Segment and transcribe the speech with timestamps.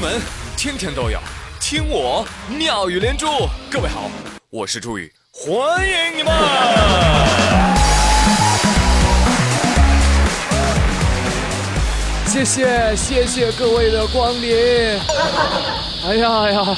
[0.00, 0.18] 门
[0.56, 1.18] 天天都有
[1.60, 3.26] 听我妙语连珠。
[3.70, 4.10] 各位好，
[4.48, 6.32] 我是朱宇，欢迎你们！
[12.26, 14.98] 谢谢谢谢各位的光临。
[16.06, 16.76] 哎呀哎呀，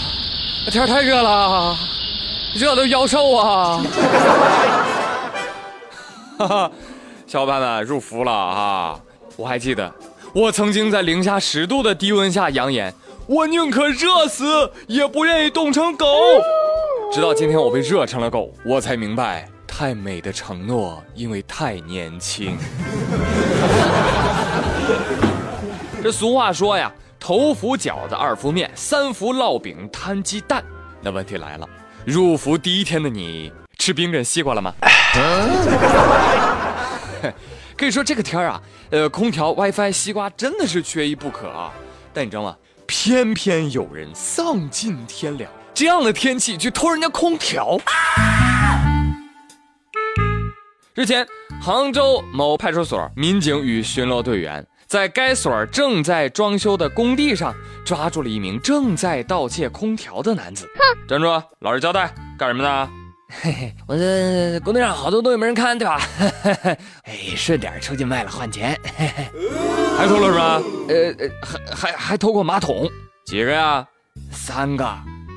[0.73, 1.77] 天太热了，
[2.57, 3.85] 热的腰瘦啊！
[6.39, 6.71] 哈哈，
[7.29, 8.99] 小伙伴们入伏了啊！
[9.37, 9.95] 我还记得，
[10.33, 12.93] 我曾经在零下十度的低温下扬言，
[13.27, 16.07] 我宁可热死，也不愿意冻成狗。
[17.13, 22.57] 直到今天我被热成了狗，我才明白，太美的承诺，因为太年轻。
[26.03, 30.65] 这俗话说呀，头伏饺子，二伏面，三伏烙饼，摊鸡蛋。
[31.01, 31.69] 那问题来了，
[32.05, 34.75] 入伏第一天的你吃冰镇西瓜了吗？
[37.77, 41.73] 可以 说这个天啊，呃，空调、WiFi、西瓜真的是缺一不可啊。
[42.13, 42.57] 但你知道吗？
[42.87, 47.79] 偏偏有人丧尽天良，这样的天气去偷人家空调。
[50.95, 51.27] 日前，
[51.61, 54.67] 杭州某派出所民警与巡逻队员。
[54.87, 60.69] 在该所正在装修的工地上，抓住了一名正在盗窃空调的男子。
[60.77, 61.43] 哼，站住！
[61.61, 62.91] 老实交代，干什么呢？
[63.41, 66.01] 嘿嘿，我这工地上好多东西没人看，对吧？
[67.05, 68.79] 哎，顺点出去卖了换钱。
[69.97, 70.63] 还偷了什么？
[70.89, 71.31] 呃呃，
[71.75, 72.89] 还还还偷过马桶？
[73.25, 73.87] 几个呀？
[74.31, 74.87] 三个。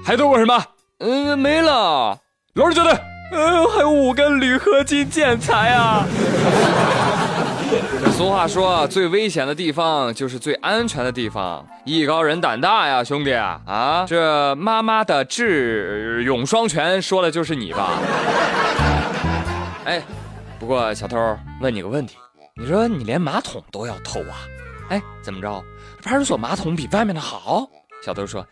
[0.04, 0.64] 还偷过什么？
[1.00, 2.18] 嗯，没了。
[2.56, 3.00] 老实交代。
[3.32, 6.06] 嗯，还有五根铝合金建材啊。
[8.12, 11.66] 俗话说，最危险的地方就是最安全的地方。
[11.84, 14.06] 艺高人胆大呀，兄弟啊！
[14.08, 18.00] 这妈妈的智勇双全，说的就是你吧？
[19.86, 20.02] 哎，
[20.60, 21.18] 不过小偷，
[21.62, 22.16] 问你个问题，
[22.56, 24.38] 你说你连马桶都要偷啊？
[24.90, 25.64] 哎，怎么着？
[26.04, 27.68] 派出所马桶比外面的好？
[28.04, 28.46] 小偷说，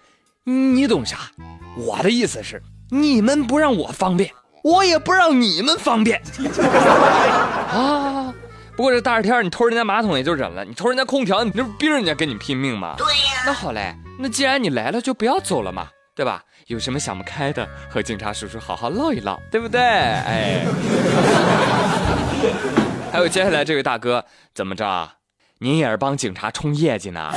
[0.44, 1.17] 你懂啥？
[1.77, 4.32] 我的意思是，你们不让我方便，
[4.64, 6.21] 我也不让你们方便。
[8.73, 8.76] 啊！
[8.76, 12.95] 不过这大热天，你偷人家马桶也就忍了，你偷人家空调，你这不逼着人家跟你拼命吗？
[12.98, 13.44] 对呀。
[13.45, 16.44] 那好嘞，那既然你来了，就不要走了嘛，对吧？
[16.67, 19.80] 有什么想不开的，和警察叔叔好好唠一唠，对不对？
[19.82, 20.66] 哎。
[23.12, 24.26] 还有接下来这位大哥，
[24.56, 25.10] 怎么着？
[25.60, 27.32] 您也是帮警察冲业绩呢？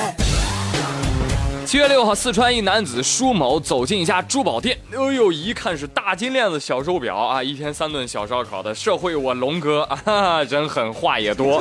[1.66, 11.60] 七月六号，四川一男子舒某走进一家珠宝店，哎呦，一看是大金链子、小手表啊，一天三顿小烧烤的社会我龙哥啊，人狠话也多。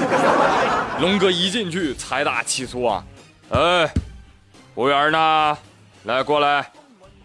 [1.01, 3.03] 龙哥一进去，财大气粗啊，
[3.49, 3.87] 哎，
[4.75, 5.57] 服务员呢？
[6.03, 6.71] 来过来，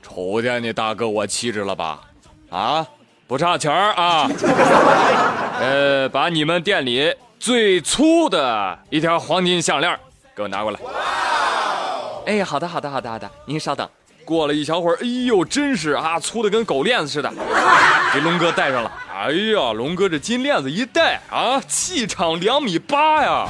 [0.03, 2.01] 瞅见你大哥我气质了吧？
[2.49, 2.87] 啊，
[3.27, 4.27] 不差钱儿啊。
[5.61, 10.01] 呃，把你们店里最粗的一条黄金项链
[10.35, 10.81] 给我拿过来。
[12.31, 13.89] 哎，好的，好的，好的，好的，您稍等。
[14.25, 17.29] 过了一小会儿，哎呦，真是啊，粗的跟狗链子似的，
[18.15, 18.93] 给龙哥戴上了。
[19.13, 23.49] 哎呀，龙哥这金链子一戴啊，气场两米八呀。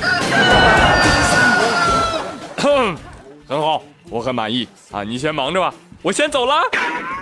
[2.56, 5.04] 很好，我很满意啊。
[5.04, 6.62] 你先忙着吧，我先走了。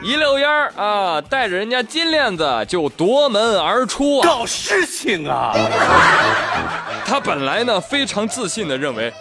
[0.00, 5.52] 一溜烟儿啊，带着人家金链子就夺门而出，搞事情啊。
[7.04, 9.12] 他本来呢，非常自信的认为。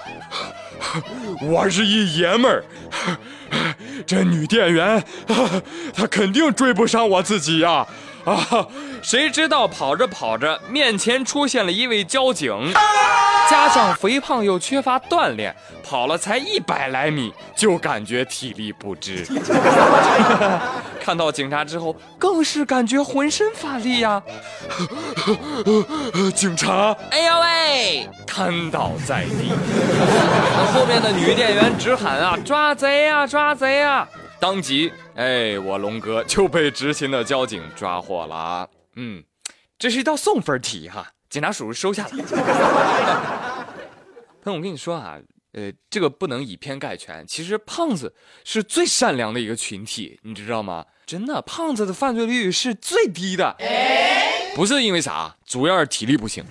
[1.42, 2.64] 我是一爷们儿，
[4.06, 5.04] 这女店员，
[5.94, 7.86] 她肯定追不上我自己呀！
[8.26, 8.68] 啊，
[9.02, 12.74] 谁知道跑着跑着，面前出现了一位交警。
[13.50, 19.26] 加上肥胖又缺乏锻炼，跑了才一百来米就感觉体力不支。
[21.08, 24.22] 看到警察之后，更是感觉浑身乏力呀。
[26.36, 29.54] 警察，哎呦喂，瘫倒在地。
[30.74, 34.06] 后面的女店员直喊啊，抓贼呀，抓贼呀！
[34.38, 38.70] 当即，哎，我龙哥就被执勤的交警抓获了。
[38.98, 39.24] 嗯，
[39.80, 41.08] 这是一道送分题哈。
[41.30, 42.10] 警察叔叔收下了。
[44.44, 45.18] 朋友，我跟你说啊，
[45.54, 47.26] 呃，这个不能以偏概全。
[47.26, 50.84] 其实胖子是最善良的一个群体，你知道吗？
[51.08, 53.56] 真的，胖子的犯罪率是最低的。
[54.54, 56.44] 不是因为啥，主要是体力不行。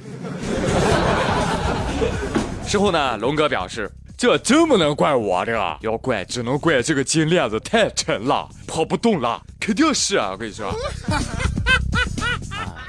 [2.66, 9.42] 事后呢，龙哥表示，这真不能怪我这个，要怪只能怪这个金链子太沉了，跑不动了。
[9.60, 10.70] 肯定是啊，我跟你说。
[10.70, 10.74] 啊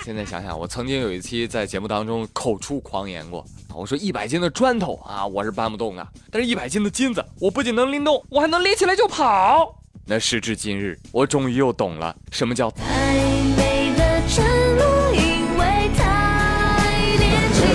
[0.05, 9.76] 现在想想，我曾经有一期在节目当中口出狂言过，我说一百斤的砖头啊，我是搬不动的，但是一百斤的金子，我不仅能拎动，我还能拎起来就跑。
[10.09, 12.71] 那时至今日，我终于又懂了什么叫。
[12.71, 13.13] 太
[13.57, 14.21] 美的
[15.13, 17.68] 因为太年轻。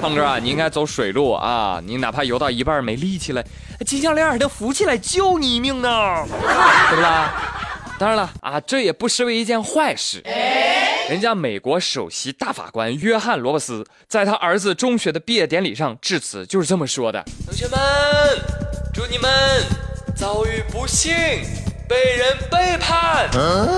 [0.00, 1.80] 胖哥啊，你应该走水路啊！
[1.84, 3.44] 你哪怕游到一半没力气了，
[3.86, 6.26] 金项链还能浮起来救你一命呢，
[6.90, 7.32] 对不啦？
[8.00, 10.20] 当然了啊，这也不失为一件坏事。
[11.08, 17.78] 人家美国首席大法官约翰罗伯斯在他儿子中学的毕业典礼上致辞就是这么说的：同学们，
[18.92, 19.30] 祝你们
[20.82, 21.14] 不幸，
[21.88, 23.30] 被人背叛，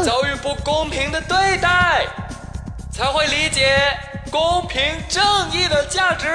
[0.03, 2.07] 遭遇不公平的对待，
[2.91, 3.77] 才会理解
[4.31, 5.23] 公平正
[5.53, 6.27] 义的价值；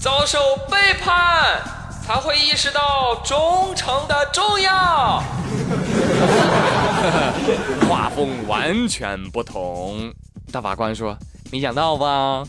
[0.00, 1.62] 遭受背叛，
[2.04, 5.22] 才会意识到忠诚的重要。
[7.88, 10.12] 画风完全不同。
[10.50, 11.16] 大法官说
[11.52, 12.42] ：“没想到吧？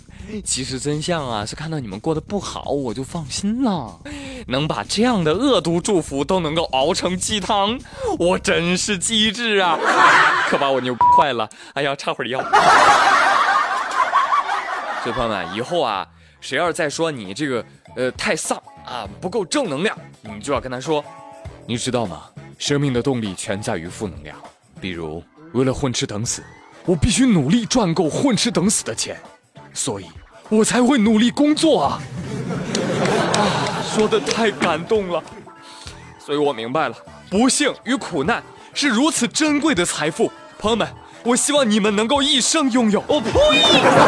[0.44, 4.00] 其实真相啊，是看到你们过得不好，我就放心了。
[4.48, 7.80] 能把这样的恶毒祝福都能够熬成鸡汤，
[8.20, 9.78] 我真是机智啊！
[10.50, 11.50] 可把我牛坏了。
[11.74, 12.40] 哎呀，插会儿腰。
[15.04, 16.08] 所以朋友们，以后啊，
[16.42, 17.66] 谁要是再说你这个
[17.96, 21.04] 呃太丧啊，不够正能量，你就要跟他说，
[21.66, 22.24] 你知道吗？
[22.58, 24.38] 生命的动力全在于负能量。
[24.80, 26.44] 比如，为了混吃等死，
[26.86, 29.18] 我必须努力赚够混吃等死的钱，
[29.74, 30.06] 所以
[30.50, 32.02] 我才会努力工作啊！
[33.34, 35.24] 啊， 说的太感动了，
[36.20, 36.96] 所以我明白了，
[37.30, 38.44] 不幸与苦难
[38.74, 40.30] 是如此珍贵的财富。
[40.60, 40.86] 朋友们，
[41.24, 43.00] 我希望你们能够一生拥有。
[43.08, 43.32] 哦呸！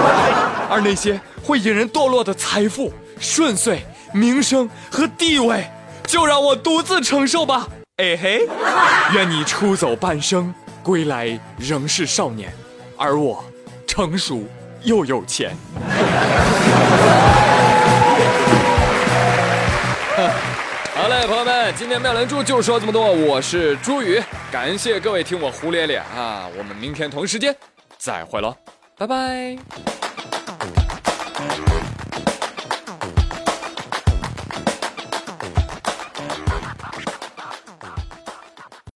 [0.70, 3.82] 而那些会引人堕落的财富、顺遂、
[4.12, 5.66] 名声和地位，
[6.06, 7.66] 就让我独自承受吧。
[7.96, 8.46] 哎嘿，
[9.14, 10.54] 愿你出走半生，
[10.84, 12.54] 归来仍是少年，
[12.98, 13.42] 而我
[13.88, 14.44] 成熟
[14.84, 15.56] 又有钱。
[21.76, 24.22] 今天妙兰珠就说这么多，我是朱宇，
[24.52, 27.56] 感谢各位听我胡咧咧啊，我们明天同时间
[27.98, 28.56] 再会喽，
[28.98, 29.58] 拜拜。